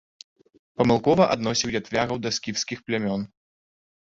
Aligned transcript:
Памылкова 0.79 1.27
адносіў 1.35 1.75
ятвягаў 1.81 2.17
да 2.25 2.33
скіфскіх 2.39 2.83
плямён. 2.89 3.21